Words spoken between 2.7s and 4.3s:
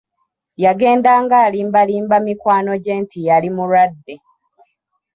gye nti yali mulwadde!